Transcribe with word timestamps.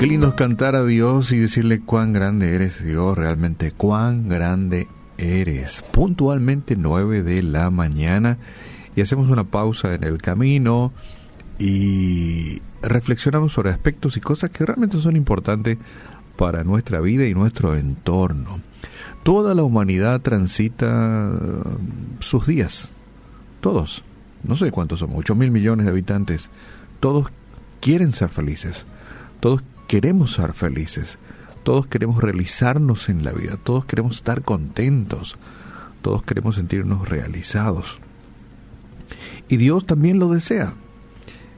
Qué 0.00 0.06
lindo 0.06 0.28
es 0.28 0.34
cantar 0.34 0.76
a 0.76 0.84
Dios 0.86 1.30
y 1.30 1.36
decirle 1.36 1.82
cuán 1.82 2.14
grande 2.14 2.54
eres 2.54 2.82
Dios, 2.82 3.18
realmente 3.18 3.70
cuán 3.70 4.30
grande 4.30 4.88
eres. 5.18 5.84
Puntualmente 5.92 6.74
9 6.74 7.22
de 7.22 7.42
la 7.42 7.68
mañana 7.68 8.38
y 8.96 9.02
hacemos 9.02 9.28
una 9.28 9.44
pausa 9.44 9.92
en 9.92 10.04
el 10.04 10.16
camino 10.22 10.94
y 11.58 12.62
reflexionamos 12.80 13.52
sobre 13.52 13.68
aspectos 13.68 14.16
y 14.16 14.22
cosas 14.22 14.48
que 14.48 14.64
realmente 14.64 14.96
son 14.96 15.16
importantes 15.16 15.76
para 16.34 16.64
nuestra 16.64 17.00
vida 17.00 17.26
y 17.26 17.34
nuestro 17.34 17.76
entorno. 17.76 18.62
Toda 19.22 19.54
la 19.54 19.64
humanidad 19.64 20.22
transita 20.22 21.30
uh, 21.30 21.76
sus 22.20 22.46
días, 22.46 22.88
todos, 23.60 24.02
no 24.44 24.56
sé 24.56 24.70
cuántos 24.70 25.00
somos, 25.00 25.18
8 25.18 25.34
mil 25.34 25.50
millones 25.50 25.84
de 25.84 25.92
habitantes, 25.92 26.48
todos 27.00 27.26
quieren 27.82 28.12
ser 28.12 28.30
felices, 28.30 28.86
todos 29.40 29.62
queremos 29.90 30.34
ser 30.34 30.52
felices, 30.52 31.18
todos 31.64 31.88
queremos 31.88 32.22
realizarnos 32.22 33.08
en 33.08 33.24
la 33.24 33.32
vida, 33.32 33.56
todos 33.56 33.86
queremos 33.86 34.14
estar 34.14 34.42
contentos, 34.42 35.36
todos 36.00 36.22
queremos 36.22 36.54
sentirnos 36.54 37.08
realizados. 37.08 37.98
Y 39.48 39.56
Dios 39.56 39.86
también 39.86 40.20
lo 40.20 40.28
desea. 40.28 40.74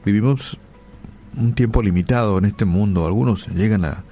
Vivimos 0.03 0.57
un 1.37 1.53
tiempo 1.53 1.83
limitado 1.83 2.39
en 2.39 2.45
este 2.45 2.65
mundo, 2.65 3.05
algunos 3.05 3.47
llegan 3.49 3.85
a 3.85 4.03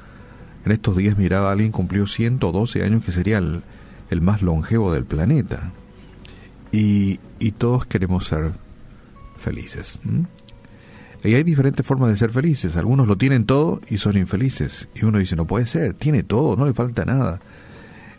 en 0.66 0.72
estos 0.72 0.98
días 0.98 1.18
miraba 1.18 1.52
alguien 1.52 1.72
cumplió 1.72 2.06
112 2.06 2.84
años, 2.84 3.04
que 3.04 3.12
sería 3.12 3.40
el, 3.40 4.22
más 4.22 4.44
longevo 4.44 4.94
del 4.94 5.06
planeta. 5.06 5.72
Y, 6.72 7.20
y, 7.40 7.54
todos 7.54 7.88
queremos 7.88 8.28
ser 8.28 8.52
felices. 9.40 10.00
Y 11.24 11.36
hay 11.36 11.44
diferentes 11.44 11.86
formas 11.86 12.10
de 12.10 12.18
ser 12.18 12.32
felices. 12.32 12.76
Algunos 12.76 13.08
lo 13.08 13.18
tienen 13.18 13.46
todo 13.46 13.82
y 13.90 13.98
son 13.98 14.18
infelices. 14.18 14.88
Y 14.96 15.06
uno 15.06 15.20
dice, 15.20 15.36
no 15.36 15.46
puede 15.46 15.66
ser, 15.66 15.94
tiene 15.94 16.24
todo, 16.24 16.56
no 16.56 16.66
le 16.66 16.74
falta 16.74 17.06
nada. 17.06 17.40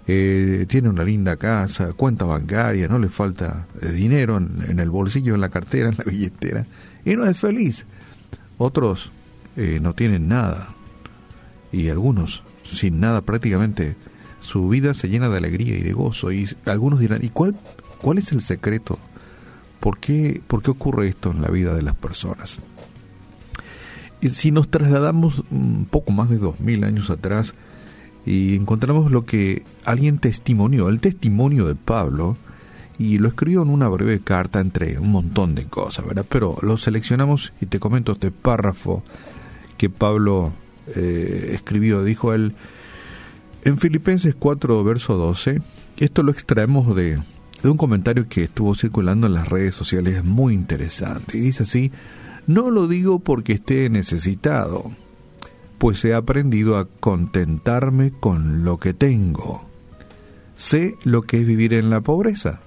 Eh, 0.07 0.67
tiene 0.69 0.89
una 0.89 1.05
linda 1.05 1.37
casa, 1.37 1.93
cuenta 1.93 2.25
bancaria, 2.25 2.89
no 2.89 2.99
le 2.99 3.09
falta 3.09 3.67
eh, 3.81 3.89
dinero 3.91 4.37
en, 4.37 4.79
el 4.79 4.91
bolsillo, 4.91 5.35
en 5.35 5.41
la 5.41 5.49
cartera, 5.49 5.89
en 5.91 5.97
la 5.97 6.05
billetera. 6.05 6.67
Y 7.05 7.17
no 7.17 7.27
es 7.27 7.39
feliz. 7.39 7.87
Otros 8.59 9.11
eh, 9.57 9.79
no 9.81 9.95
tienen 9.95 10.29
nada 10.29 10.69
y 11.73 11.89
algunos 11.89 12.43
sin 12.65 13.01
nada 13.01 13.23
prácticamente 13.23 13.97
su 14.41 14.69
vida 14.69 14.95
se 14.95 15.09
llena 15.09 15.29
de 15.29 15.39
alegría 15.39 15.77
y 15.77 15.83
de 15.83 15.93
gozo 15.93 16.33
y 16.33 16.49
algunos 16.67 17.01
dirán 17.01 17.25
¿y 17.25 17.31
cuál 17.31 17.55
cuál 18.01 18.19
es 18.19 18.33
el 18.33 18.43
secreto? 18.43 18.99
¿Por 19.81 19.99
qué, 19.99 20.41
¿Por 20.47 20.63
qué 20.63 20.71
ocurre 20.71 21.09
esto 21.09 21.31
en 21.31 21.43
la 21.43 21.49
vida 21.49 21.75
de 21.75 21.83
las 21.83 21.95
personas? 21.95 22.59
Si 24.31 24.53
nos 24.53 24.69
trasladamos 24.69 25.43
un 25.51 25.87
poco 25.91 26.13
más 26.13 26.31
de 26.31 26.39
dos 26.39 26.61
mil 26.61 26.85
años 26.85 27.11
atrás 27.11 27.55
y 28.25 28.55
encontramos 28.55 29.11
lo 29.11 29.25
que 29.27 29.65
alguien 29.85 30.19
testimonió, 30.19 30.89
el 30.89 31.01
testimonio 31.01 31.67
de 31.67 31.75
Pablo, 31.75 32.37
y 32.99 33.19
lo 33.19 33.29
escribió 33.29 33.63
en 33.63 33.71
una 33.71 33.89
breve 33.89 34.21
carta 34.21 34.61
entre 34.61 34.99
un 34.99 35.11
montón 35.11 35.55
de 35.55 35.65
cosas, 35.65 36.07
¿verdad? 36.07 36.25
Pero 36.29 36.57
lo 36.63 36.79
seleccionamos 36.79 37.53
y 37.61 37.67
te 37.67 37.81
comento 37.81 38.13
este 38.13 38.31
párrafo 38.31 39.03
que 39.77 39.91
Pablo 39.91 40.53
eh, 40.95 41.51
escribió, 41.53 42.05
dijo 42.05 42.33
él, 42.33 42.55
en 43.65 43.79
Filipenses 43.79 44.35
4, 44.39 44.85
verso 44.85 45.17
12, 45.17 45.63
esto 45.97 46.23
lo 46.23 46.33
extraemos 46.33 46.95
de, 46.95 47.21
de 47.63 47.69
un 47.69 47.77
comentario 47.77 48.29
que 48.29 48.45
estuvo 48.45 48.75
circulando 48.75 49.27
en 49.27 49.35
las 49.35 49.49
redes 49.49 49.75
sociales 49.75 50.23
muy 50.23 50.55
interesante, 50.55 51.39
y 51.39 51.41
dice 51.41 51.65
así, 51.65 51.91
no 52.55 52.71
lo 52.71 52.89
digo 52.89 53.19
porque 53.19 53.55
esté 53.55 53.89
necesitado, 53.91 54.91
pues 55.79 56.05
he 56.05 56.15
aprendido 56.15 56.77
a 56.77 56.87
contentarme 56.87 58.13
con 58.13 58.65
lo 58.65 58.79
que 58.79 58.95
tengo. 58.95 59.65
Sé 60.57 60.97
lo 61.05 61.23
que 61.23 61.41
es 61.41 61.47
vivir 61.47 61.75
en 61.75 61.91
la 61.91 62.01
pobreza 62.01 62.61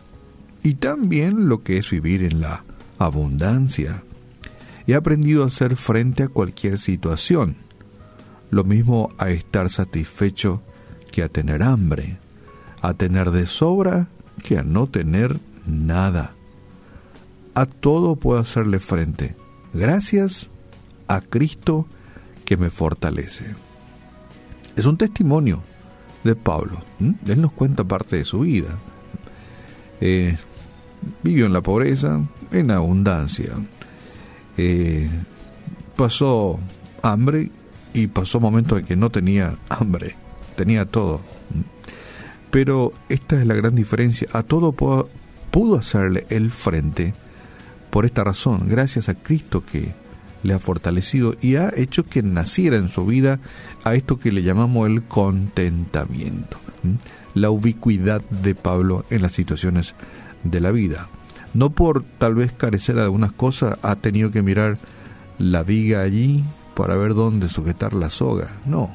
y 0.63 0.75
también 0.75 1.47
lo 1.47 1.63
que 1.63 1.77
es 1.77 1.89
vivir 1.89 2.23
en 2.23 2.41
la 2.41 2.63
abundancia. 2.97 4.03
He 4.87 4.95
aprendido 4.95 5.43
a 5.43 5.47
hacer 5.47 5.75
frente 5.75 6.23
a 6.23 6.27
cualquier 6.27 6.77
situación 6.77 7.55
lo 8.51 8.63
mismo 8.63 9.11
a 9.17 9.29
estar 9.29 9.69
satisfecho 9.69 10.61
que 11.11 11.23
a 11.23 11.29
tener 11.29 11.63
hambre, 11.63 12.17
a 12.81 12.93
tener 12.93 13.31
de 13.31 13.47
sobra 13.47 14.07
que 14.43 14.57
a 14.57 14.63
no 14.63 14.87
tener 14.87 15.39
nada. 15.65 16.33
A 17.53 17.65
todo 17.65 18.15
puedo 18.15 18.39
hacerle 18.39 18.79
frente, 18.79 19.35
gracias 19.75 20.49
a 21.07 21.21
Cristo 21.21 21.85
que 22.45 22.57
me 22.57 22.69
fortalece. 22.69 23.45
Es 24.75 24.85
un 24.85 24.97
testimonio 24.97 25.61
de 26.23 26.35
Pablo. 26.35 26.83
Él 26.99 27.41
nos 27.41 27.51
cuenta 27.51 27.83
parte 27.83 28.17
de 28.17 28.25
su 28.25 28.39
vida. 28.39 28.77
Eh, 30.01 30.37
vivió 31.23 31.45
en 31.45 31.53
la 31.53 31.61
pobreza, 31.61 32.21
en 32.51 32.71
abundancia. 32.71 33.53
Eh, 34.57 35.09
pasó 35.95 36.59
hambre 37.01 37.51
y 37.93 38.07
pasó 38.07 38.39
momentos 38.39 38.79
en 38.79 38.85
que 38.85 38.95
no 38.95 39.09
tenía 39.09 39.55
hambre, 39.69 40.15
tenía 40.55 40.85
todo. 40.85 41.21
Pero 42.51 42.93
esta 43.09 43.39
es 43.39 43.45
la 43.45 43.53
gran 43.53 43.75
diferencia. 43.75 44.27
A 44.33 44.43
todo 44.43 44.71
pudo, 44.71 45.09
pudo 45.51 45.77
hacerle 45.77 46.25
el 46.29 46.51
frente 46.51 47.13
por 47.95 48.05
esta 48.05 48.25
razón, 48.25 48.65
gracias 48.67 49.07
a 49.07 49.13
Cristo 49.13 49.63
que 49.65 49.93
le 50.43 50.53
ha 50.53 50.59
fortalecido 50.59 51.37
y 51.39 51.55
ha 51.55 51.71
hecho 51.73 52.03
que 52.03 52.21
naciera 52.23 52.75
en 52.75 52.89
su 52.89 53.05
vida 53.05 53.39
a 53.85 53.95
esto 53.95 54.19
que 54.19 54.33
le 54.33 54.43
llamamos 54.43 54.89
el 54.89 55.03
contentamiento, 55.03 56.57
la 57.35 57.51
ubicuidad 57.51 58.21
de 58.43 58.53
Pablo 58.53 59.05
en 59.09 59.21
las 59.21 59.31
situaciones 59.31 59.95
de 60.43 60.59
la 60.59 60.71
vida. 60.71 61.07
No 61.53 61.69
por 61.69 62.03
tal 62.03 62.35
vez 62.35 62.51
carecer 62.51 62.95
de 62.95 63.03
algunas 63.03 63.31
cosas 63.31 63.79
ha 63.81 63.95
tenido 63.95 64.29
que 64.29 64.41
mirar 64.41 64.77
la 65.39 65.63
viga 65.63 66.01
allí, 66.01 66.43
para 66.75 66.97
ver 66.97 67.13
dónde 67.13 67.47
sujetar 67.47 67.93
la 67.93 68.09
soga. 68.09 68.49
No. 68.65 68.93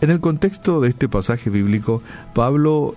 En 0.00 0.10
el 0.10 0.18
contexto 0.18 0.80
de 0.80 0.88
este 0.88 1.08
pasaje 1.08 1.50
bíblico, 1.50 2.02
Pablo 2.34 2.96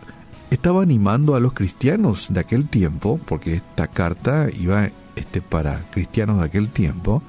estaba 0.53 0.83
animando 0.83 1.35
a 1.35 1.39
los 1.39 1.53
cristianos 1.53 2.27
de 2.29 2.39
aquel 2.39 2.67
tiempo, 2.67 3.19
porque 3.25 3.55
esta 3.55 3.87
carta 3.87 4.49
iba 4.51 4.89
este, 5.15 5.41
para 5.41 5.79
cristianos 5.91 6.39
de 6.39 6.45
aquel 6.45 6.69
tiempo, 6.69 7.23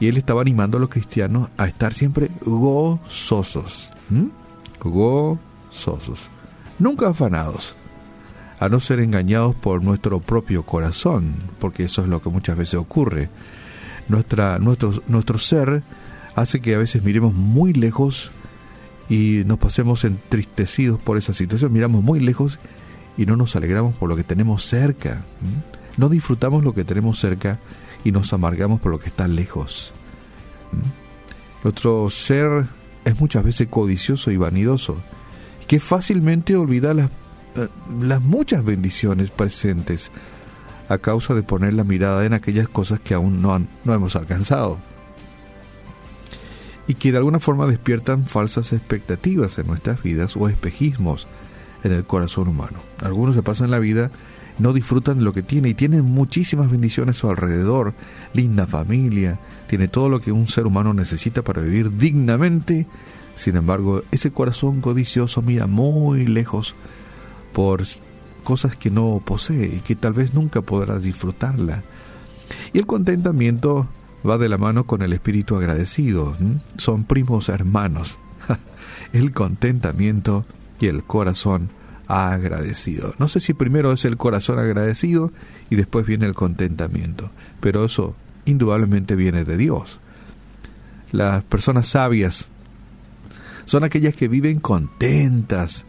y 0.00 0.08
él 0.08 0.16
estaba 0.16 0.42
animando 0.42 0.76
a 0.76 0.80
los 0.80 0.90
cristianos 0.90 1.48
a 1.56 1.66
estar 1.66 1.94
siempre 1.94 2.30
gozosos. 2.44 3.90
Gozosos. 4.80 6.28
Nunca 6.78 7.08
afanados. 7.08 7.76
A 8.58 8.68
no 8.68 8.80
ser 8.80 9.00
engañados 9.00 9.54
por 9.54 9.82
nuestro 9.82 10.20
propio 10.20 10.64
corazón, 10.64 11.34
porque 11.58 11.84
eso 11.84 12.02
es 12.02 12.08
lo 12.08 12.20
que 12.22 12.30
muchas 12.30 12.56
veces 12.56 12.74
ocurre 12.74 13.28
nuestra, 14.08 14.58
nuestro, 14.58 14.92
nuestro 15.08 15.38
ser 15.38 15.82
hace 16.34 16.60
que 16.60 16.74
a 16.74 16.78
veces 16.78 17.02
miremos 17.02 17.34
muy 17.34 17.72
lejos 17.72 18.30
y 19.08 19.42
nos 19.46 19.58
pasemos 19.58 20.04
entristecidos 20.04 21.00
por 21.00 21.16
esa 21.16 21.32
situación. 21.32 21.72
Miramos 21.72 22.02
muy 22.02 22.20
lejos 22.20 22.58
y 23.16 23.26
no 23.26 23.36
nos 23.36 23.56
alegramos 23.56 23.96
por 23.96 24.08
lo 24.08 24.16
que 24.16 24.24
tenemos 24.24 24.64
cerca. 24.64 25.24
No 25.96 26.08
disfrutamos 26.08 26.64
lo 26.64 26.74
que 26.74 26.84
tenemos 26.84 27.18
cerca 27.18 27.58
y 28.04 28.12
nos 28.12 28.32
amargamos 28.32 28.80
por 28.80 28.92
lo 28.92 28.98
que 28.98 29.08
está 29.08 29.28
lejos. 29.28 29.92
Nuestro 31.62 32.08
ser 32.10 32.64
es 33.04 33.20
muchas 33.20 33.44
veces 33.44 33.68
codicioso 33.68 34.30
y 34.30 34.36
vanidoso, 34.36 34.96
que 35.66 35.80
fácilmente 35.80 36.56
olvida 36.56 36.94
las, 36.94 37.10
eh, 37.56 37.68
las 38.00 38.20
muchas 38.20 38.64
bendiciones 38.64 39.30
presentes 39.30 40.10
a 40.88 40.98
causa 40.98 41.34
de 41.34 41.42
poner 41.42 41.74
la 41.74 41.84
mirada 41.84 42.24
en 42.24 42.32
aquellas 42.32 42.68
cosas 42.68 43.00
que 43.00 43.14
aún 43.14 43.40
no, 43.42 43.64
no 43.84 43.94
hemos 43.94 44.16
alcanzado 44.16 44.78
y 46.92 46.94
que 46.94 47.10
de 47.10 47.16
alguna 47.16 47.40
forma 47.40 47.66
despiertan 47.66 48.26
falsas 48.26 48.74
expectativas 48.74 49.58
en 49.58 49.66
nuestras 49.66 50.02
vidas 50.02 50.36
o 50.36 50.46
espejismos 50.46 51.26
en 51.84 51.92
el 51.92 52.04
corazón 52.04 52.48
humano. 52.48 52.80
Algunos 53.00 53.34
se 53.34 53.42
pasan 53.42 53.70
la 53.70 53.78
vida, 53.78 54.10
no 54.58 54.74
disfrutan 54.74 55.16
de 55.16 55.24
lo 55.24 55.32
que 55.32 55.42
tiene 55.42 55.70
y 55.70 55.74
tienen 55.74 56.04
muchísimas 56.04 56.70
bendiciones 56.70 57.16
a 57.16 57.18
su 57.18 57.30
alrededor, 57.30 57.94
linda 58.34 58.66
familia, 58.66 59.40
tiene 59.68 59.88
todo 59.88 60.10
lo 60.10 60.20
que 60.20 60.32
un 60.32 60.48
ser 60.48 60.66
humano 60.66 60.92
necesita 60.92 61.40
para 61.40 61.62
vivir 61.62 61.96
dignamente. 61.96 62.86
Sin 63.36 63.56
embargo, 63.56 64.02
ese 64.10 64.30
corazón 64.30 64.82
codicioso 64.82 65.40
mira 65.40 65.66
muy 65.66 66.26
lejos 66.26 66.74
por 67.54 67.84
cosas 68.44 68.76
que 68.76 68.90
no 68.90 69.22
posee 69.24 69.76
y 69.76 69.80
que 69.80 69.96
tal 69.96 70.12
vez 70.12 70.34
nunca 70.34 70.60
podrá 70.60 70.98
disfrutarla. 70.98 71.84
Y 72.74 72.80
el 72.80 72.86
contentamiento 72.86 73.88
va 74.28 74.38
de 74.38 74.48
la 74.48 74.58
mano 74.58 74.84
con 74.84 75.02
el 75.02 75.12
espíritu 75.12 75.56
agradecido, 75.56 76.36
son 76.76 77.04
primos 77.04 77.48
hermanos. 77.48 78.18
el 79.12 79.32
contentamiento 79.32 80.44
y 80.80 80.86
el 80.86 81.04
corazón 81.04 81.70
agradecido. 82.08 83.14
No 83.18 83.28
sé 83.28 83.40
si 83.40 83.54
primero 83.54 83.92
es 83.92 84.04
el 84.04 84.16
corazón 84.16 84.58
agradecido 84.58 85.32
y 85.70 85.76
después 85.76 86.06
viene 86.06 86.26
el 86.26 86.34
contentamiento, 86.34 87.30
pero 87.60 87.84
eso 87.84 88.14
indudablemente 88.44 89.16
viene 89.16 89.44
de 89.44 89.56
Dios. 89.56 90.00
las 91.12 91.44
personas 91.44 91.88
sabias 91.88 92.48
son 93.64 93.84
aquellas 93.84 94.14
que 94.14 94.28
viven 94.28 94.60
contentas 94.60 95.84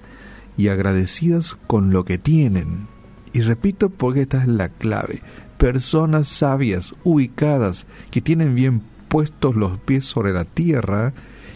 y 0.58 0.68
agradecidas 0.68 1.58
con 1.68 1.92
lo 1.92 2.06
que 2.06 2.18
tienen. 2.18 2.88
Y 3.34 3.42
repito 3.42 3.90
porque 3.90 4.22
esta 4.22 4.42
es 4.42 4.48
la 4.48 4.70
clave. 4.70 5.22
Personas 5.58 6.28
sabias, 6.28 6.94
ubicadas, 7.04 7.86
que 8.12 8.22
tienen 8.22 8.56
bien 8.56 8.84
puestos 9.08 9.56
los 9.56 9.80
pies 9.80 10.06
sobre 10.06 10.34
la 10.34 10.46
tierra 10.46 11.14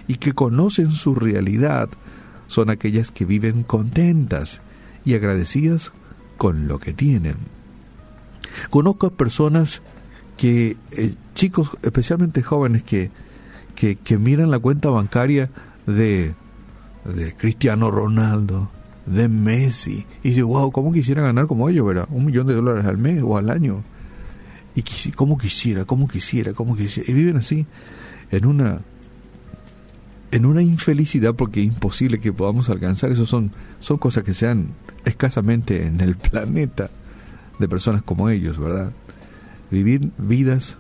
y 0.07 0.15
que 0.15 0.33
conocen 0.33 0.91
su 0.91 1.15
realidad, 1.15 1.89
son 2.47 2.69
aquellas 2.69 3.11
que 3.11 3.25
viven 3.25 3.63
contentas 3.63 4.61
y 5.05 5.13
agradecidas 5.13 5.91
con 6.37 6.67
lo 6.67 6.79
que 6.79 6.93
tienen. 6.93 7.35
Conozco 8.69 9.07
a 9.07 9.11
personas 9.11 9.81
que, 10.37 10.77
eh, 10.91 11.13
chicos, 11.35 11.71
especialmente 11.81 12.43
jóvenes, 12.43 12.83
que, 12.83 13.11
que, 13.75 13.95
que, 13.97 14.17
miran 14.17 14.51
la 14.51 14.59
cuenta 14.59 14.89
bancaria 14.89 15.49
de, 15.85 16.35
de 17.05 17.35
Cristiano 17.35 17.91
Ronaldo, 17.91 18.69
de 19.07 19.29
Messi, 19.29 20.05
y 20.21 20.29
dicen, 20.29 20.45
wow, 20.45 20.71
¿cómo 20.71 20.91
quisiera 20.91 21.21
ganar 21.21 21.47
como 21.47 21.69
ellos, 21.69 21.87
verdad? 21.87 22.07
Un 22.11 22.25
millón 22.25 22.47
de 22.47 22.53
dólares 22.53 22.85
al 22.85 22.97
mes 22.97 23.23
o 23.23 23.37
al 23.37 23.49
año. 23.49 23.83
Y 24.75 24.83
cómo 25.11 25.37
quisiera, 25.37 25.85
cómo 25.85 26.07
quisiera, 26.07 26.53
cómo 26.53 26.75
quisiera. 26.75 27.09
Y 27.09 27.13
viven 27.13 27.37
así, 27.37 27.65
en 28.31 28.45
una 28.45 28.81
en 30.29 30.45
una 30.45 30.61
infelicidad 30.61 31.35
porque 31.35 31.61
es 31.61 31.67
imposible 31.67 32.19
que 32.19 32.33
podamos 32.33 32.69
alcanzar 32.69 33.11
eso 33.11 33.25
son 33.25 33.53
son 33.79 33.97
cosas 33.97 34.23
que 34.23 34.33
sean 34.33 34.71
escasamente 35.05 35.87
en 35.87 36.01
el 36.01 36.17
planeta 36.17 36.89
de 37.59 37.69
personas 37.69 38.03
como 38.03 38.29
ellos 38.29 38.59
verdad 38.59 38.91
vivir 39.71 40.11
vidas 40.17 40.77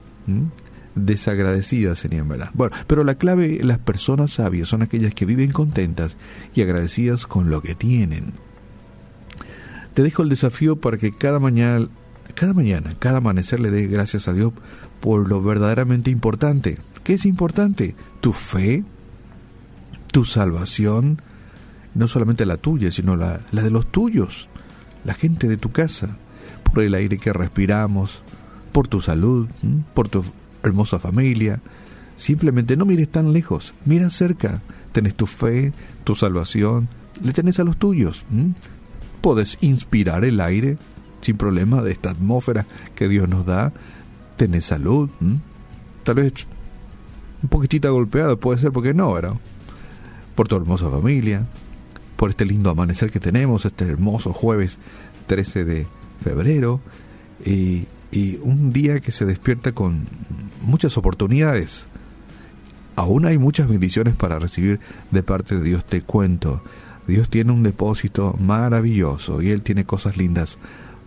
desagradecidas 0.97 1.99
serían 1.99 2.27
verdad 2.27 2.49
bueno 2.53 2.75
pero 2.87 3.03
la 3.03 3.15
clave 3.15 3.59
las 3.63 3.79
personas 3.79 4.33
sabias 4.33 4.69
son 4.69 4.81
aquellas 4.81 5.13
que 5.13 5.25
viven 5.25 5.51
contentas 5.51 6.17
y 6.53 6.61
agradecidas 6.61 7.27
con 7.27 7.49
lo 7.49 7.61
que 7.61 7.75
tienen. 7.75 8.33
Te 9.93 10.03
dejo 10.03 10.21
el 10.21 10.29
desafío 10.29 10.75
para 10.75 10.97
que 10.97 11.11
cada 11.11 11.39
mañana 11.39 11.87
cada 12.35 12.53
mañana 12.53 12.93
cada 12.99 13.17
amanecer 13.17 13.59
le 13.59 13.71
dé 13.71 13.87
gracias 13.87 14.27
a 14.27 14.33
Dios 14.33 14.53
por 14.99 15.27
lo 15.29 15.41
verdaderamente 15.41 16.11
importante. 16.11 16.77
¿qué 17.03 17.13
es 17.13 17.25
importante? 17.25 17.95
tu 18.19 18.33
fe 18.33 18.83
tu 20.11 20.25
salvación, 20.25 21.21
no 21.93 22.07
solamente 22.07 22.45
la 22.45 22.57
tuya, 22.57 22.91
sino 22.91 23.15
la, 23.15 23.41
la 23.51 23.61
de 23.61 23.69
los 23.69 23.85
tuyos, 23.91 24.47
la 25.03 25.13
gente 25.13 25.47
de 25.47 25.57
tu 25.57 25.71
casa, 25.71 26.17
por 26.63 26.83
el 26.83 26.95
aire 26.95 27.17
que 27.17 27.33
respiramos, 27.33 28.23
por 28.71 28.87
tu 28.87 29.01
salud, 29.01 29.47
por 29.93 30.09
tu 30.09 30.23
hermosa 30.67 30.99
familia. 30.99 31.59
Simplemente 32.15 32.77
no 32.77 32.85
mires 32.85 33.09
tan 33.09 33.33
lejos, 33.33 33.73
mira 33.85 34.09
cerca. 34.09 34.61
Tenés 34.91 35.15
tu 35.15 35.27
fe, 35.27 35.71
tu 36.03 36.15
salvación, 36.15 36.87
le 37.23 37.33
tenés 37.33 37.59
a 37.59 37.63
los 37.63 37.77
tuyos. 37.77 38.25
Puedes 39.21 39.57
inspirar 39.61 40.25
el 40.25 40.39
aire 40.39 40.77
sin 41.21 41.37
problema 41.37 41.81
de 41.81 41.91
esta 41.91 42.11
atmósfera 42.11 42.65
que 42.95 43.07
Dios 43.07 43.29
nos 43.29 43.45
da. 43.45 43.73
Tenés 44.37 44.65
salud. 44.65 45.09
Tal 46.03 46.15
vez 46.15 46.47
un 47.43 47.49
poquitito 47.49 47.91
golpeada, 47.93 48.35
puede 48.35 48.59
ser 48.59 48.71
porque 48.71 48.93
no, 48.93 49.13
¿verdad? 49.13 49.33
por 50.37 50.47
tu 50.47 50.55
hermosa 50.55 50.87
familia, 50.91 51.47
por 52.15 52.29
este 52.29 52.45
lindo 52.45 52.69
amanecer 52.69 53.09
que 53.09 53.19
tenemos, 53.19 53.65
este 53.65 53.85
hermoso 53.85 54.33
jueves 54.33 54.77
13 55.25 55.65
de 55.65 55.87
febrero, 56.23 56.79
y, 57.43 57.87
un 58.11 58.71
día 58.71 58.99
que 58.99 59.11
se 59.11 59.25
despierta 59.25 59.73
con 59.73 60.07
muchas 60.61 60.97
oportunidades. 60.97 61.85
Aún 62.95 63.25
hay 63.25 63.37
muchas 63.37 63.67
bendiciones 63.67 64.15
para 64.15 64.39
recibir 64.39 64.79
de 65.11 65.23
parte 65.23 65.55
de 65.55 65.63
Dios, 65.63 65.85
te 65.85 66.01
cuento. 66.01 66.63
Dios 67.07 67.29
tiene 67.29 67.51
un 67.51 67.63
depósito 67.63 68.35
maravilloso 68.39 69.41
y 69.41 69.51
Él 69.51 69.61
tiene 69.61 69.85
cosas 69.85 70.17
lindas 70.17 70.57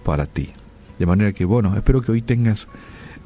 para 0.04 0.26
ti. 0.26 0.50
De 0.98 1.06
manera 1.06 1.32
que, 1.32 1.44
bueno, 1.44 1.76
espero 1.76 2.02
que 2.02 2.12
hoy 2.12 2.22
tengas 2.22 2.68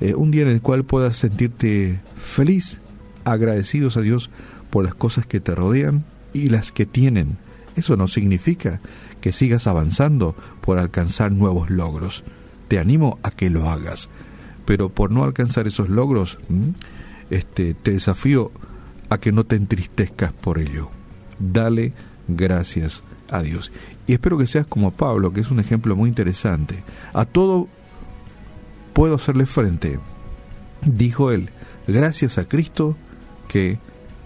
eh, 0.01 0.15
un 0.15 0.31
día 0.31 0.43
en 0.43 0.49
el 0.49 0.61
cual 0.61 0.85
puedas 0.85 1.17
sentirte 1.17 2.01
feliz, 2.17 2.81
agradecidos 3.25 3.97
a 3.97 4.01
Dios 4.01 4.31
por 4.71 4.85
las 4.85 4.95
cosas 4.95 5.27
que 5.27 5.41
te 5.41 5.55
rodean 5.55 6.05
y 6.33 6.49
las 6.49 6.73
que 6.73 6.87
tienen. 6.87 7.37
Eso 7.77 7.97
no 7.97 8.09
significa 8.09 8.81
que 9.21 9.33
sigas 9.33 9.67
avanzando 9.67 10.35
por 10.61 10.79
alcanzar 10.79 11.33
nuevos 11.33 11.71
logros. 11.71 12.25
Te 12.69 12.79
animo 12.79 13.19
a 13.23 13.31
que 13.31 13.51
lo 13.51 13.69
hagas. 13.69 14.09
Pero 14.65 14.89
por 14.89 15.11
no 15.11 15.25
alcanzar 15.25 15.67
esos 15.67 15.89
logros, 15.89 16.39
este, 17.31 17.75
te 17.75 17.93
desafío 17.93 18.51
a 19.11 19.19
que 19.19 19.33
no 19.33 19.45
te 19.45 19.57
entristezcas 19.57 20.33
por 20.33 20.59
ello. 20.59 20.91
Dale 21.39 21.93
gracias 22.29 23.03
a 23.31 23.43
Dios. 23.43 23.73
Y 24.07 24.13
espero 24.13 24.39
que 24.39 24.47
seas 24.47 24.67
como 24.67 24.91
Pablo, 24.91 25.33
que 25.33 25.41
es 25.41 25.51
un 25.51 25.61
ejemplo 25.61 25.97
muy 25.97 26.09
interesante. 26.09 26.83
A 27.13 27.25
todo 27.25 27.69
puedo 28.93 29.17
hacerle 29.17 29.47
frente, 29.47 29.99
dijo 30.85 31.33
él, 31.33 31.51
gracias 31.87 32.39
a 32.39 32.47
Cristo 32.47 32.97
que 33.49 33.79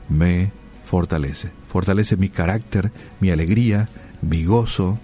me 0.09 0.53
fortalece. 0.85 1.51
Fortalece 1.69 2.17
mi 2.17 2.29
carácter, 2.29 2.93
mi 3.21 3.31
alegría, 3.31 3.89
mi 4.23 4.45
gozo, 4.45 4.99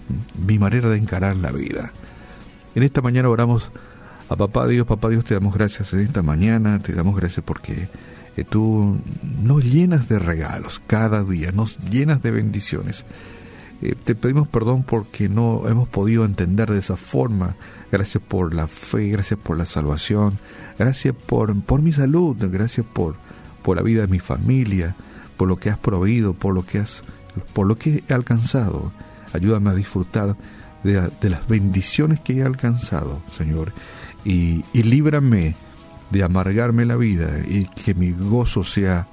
mi 0.47 0.59
manera 0.59 0.91
de 0.91 0.99
encarar 0.99 1.37
la 1.37 1.53
vida. 1.53 1.93
En 2.75 2.83
esta 2.83 3.01
mañana 3.01 3.29
oramos 3.29 3.71
a 4.29 4.37
Papá 4.37 4.67
Dios, 4.67 4.85
Papá 4.87 5.09
Dios, 5.09 5.25
te 5.25 5.35
damos 5.35 5.55
gracias 5.55 5.93
en 5.93 6.01
esta 6.01 6.23
mañana, 6.23 6.81
te 6.81 6.93
damos 6.93 7.15
gracias 7.15 7.45
porque 7.47 7.89
eh, 8.37 8.45
tú 8.45 8.99
nos 9.41 9.65
llenas 9.65 10.09
de 10.09 10.19
regalos 10.19 10.83
cada 10.87 11.23
día, 11.23 11.53
nos 11.53 11.79
llenas 11.79 12.21
de 12.23 12.33
bendiciones. 12.33 13.05
Eh, 13.81 13.95
te 14.03 14.17
pedimos 14.17 14.49
perdón 14.49 14.83
porque 14.83 15.29
no 15.29 15.69
hemos 15.69 15.89
podido 15.89 16.25
entender 16.25 16.69
de 16.69 16.81
esa 16.81 16.97
forma. 16.97 17.55
Gracias 17.93 18.21
por 18.27 18.55
la 18.55 18.67
fe, 18.67 19.09
gracias 19.09 19.39
por 19.39 19.57
la 19.57 19.67
salvación, 19.67 20.39
gracias 20.77 21.15
por, 21.15 21.55
por 21.63 21.81
mi 21.81 21.93
salud, 21.93 22.37
gracias 22.51 22.85
por, 22.93 23.15
por 23.63 23.77
la 23.77 23.83
vida 23.83 24.01
de 24.01 24.09
mi 24.09 24.19
familia, 24.19 24.97
por 25.37 25.47
lo 25.47 25.59
que 25.59 25.71
has 25.71 25.79
proveído, 25.79 26.35
por 26.35 26.55
lo 26.55 26.67
que 26.67 26.79
has, 26.79 27.05
por 27.53 27.69
lo 27.69 27.77
que 27.77 28.03
he 28.09 28.15
alcanzado. 28.15 28.91
Ayúdame 29.33 29.71
a 29.71 29.75
disfrutar 29.75 30.35
de, 30.85 31.31
las 31.31 31.49
bendiciones 31.49 32.21
que 32.21 32.35
he 32.35 32.43
alcanzado, 32.43 33.21
Señor, 33.37 33.73
y, 34.25 34.65
y, 34.73 34.83
líbrame 34.83 35.57
de 36.11 36.23
amargarme 36.23 36.85
la 36.85 36.97
vida 36.97 37.41
y 37.47 37.65
que 37.65 37.95
mi 37.95 38.13
gozo 38.13 38.63
sea 38.65 39.09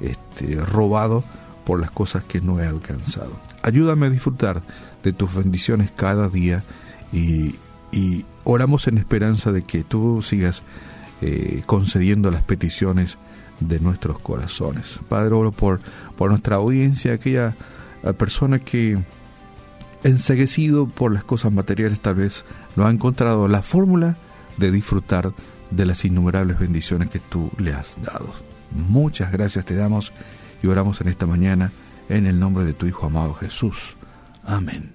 este, 0.00 0.56
robado 0.56 1.24
por 1.64 1.80
las 1.80 1.90
cosas 1.90 2.24
que 2.24 2.40
no 2.40 2.60
he 2.60 2.66
alcanzado. 2.66 3.38
Ayúdame 3.62 4.06
a 4.06 4.10
disfrutar 4.10 4.62
de 5.02 5.12
tus 5.12 5.34
bendiciones 5.34 5.90
cada 5.90 6.28
día 6.28 6.62
y, 7.12 7.54
y 7.90 8.24
oramos 8.44 8.86
en 8.88 8.98
esperanza 8.98 9.52
de 9.52 9.62
que 9.62 9.84
tú 9.84 10.20
sigas 10.22 10.62
eh, 11.22 11.62
concediendo 11.64 12.30
las 12.30 12.42
peticiones 12.42 13.16
de 13.60 13.80
nuestros 13.80 14.18
corazones. 14.18 14.98
Padre, 15.08 15.34
oro 15.34 15.52
por, 15.52 15.80
por 16.16 16.30
nuestra 16.30 16.56
audiencia, 16.56 17.14
aquella 17.14 17.54
eh, 18.02 18.12
persona 18.12 18.58
que 18.58 18.98
enseguecido 20.04 20.86
por 20.86 21.12
las 21.12 21.24
cosas 21.24 21.52
materiales 21.52 22.00
tal 22.00 22.16
vez 22.16 22.44
no 22.76 22.86
ha 22.86 22.90
encontrado 22.90 23.48
la 23.48 23.62
fórmula 23.62 24.16
de 24.56 24.70
disfrutar 24.70 25.32
de 25.70 25.86
las 25.86 26.04
innumerables 26.04 26.58
bendiciones 26.58 27.10
que 27.10 27.18
tú 27.18 27.50
le 27.58 27.72
has 27.72 28.00
dado. 28.02 28.32
Muchas 28.70 29.32
gracias 29.32 29.64
te 29.64 29.74
damos 29.74 30.12
y 30.62 30.66
oramos 30.66 31.00
en 31.00 31.08
esta 31.08 31.26
mañana 31.26 31.72
en 32.08 32.26
el 32.26 32.38
nombre 32.38 32.64
de 32.64 32.74
tu 32.74 32.86
Hijo 32.86 33.06
amado 33.06 33.34
Jesús. 33.34 33.96
Amén. 34.44 34.93